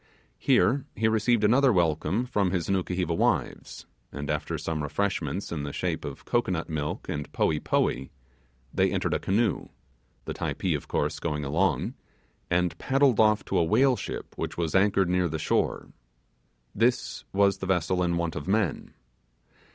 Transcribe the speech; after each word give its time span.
Here 0.39 0.87
he 0.95 1.07
received 1.07 1.43
another 1.43 1.71
welcome 1.71 2.25
from 2.25 2.49
his 2.49 2.67
Nukuheva 2.67 3.15
wives, 3.15 3.85
and 4.11 4.31
after 4.31 4.57
some 4.57 4.81
refreshments 4.81 5.51
in 5.51 5.61
the 5.61 5.71
shape 5.71 6.03
of 6.03 6.25
cocoanut 6.25 6.67
milk 6.67 7.07
and 7.07 7.31
poee 7.31 7.59
poee, 7.59 8.09
they 8.73 8.89
entered 8.91 9.13
a 9.13 9.19
canoe 9.19 9.69
(the 10.25 10.33
Typee 10.33 10.73
of 10.75 10.87
course 10.87 11.19
going 11.19 11.45
along) 11.45 11.93
and 12.49 12.75
paddled 12.79 13.19
off 13.19 13.45
to 13.45 13.59
a 13.59 13.63
whaleship 13.63 14.33
which 14.39 14.57
was 14.57 14.73
anchored 14.73 15.07
near 15.07 15.29
the 15.29 15.37
shore. 15.37 15.89
This 16.73 17.23
was 17.31 17.59
the 17.59 17.67
vessel 17.67 18.01
in 18.01 18.17
want 18.17 18.35
of 18.35 18.47
men. 18.47 18.95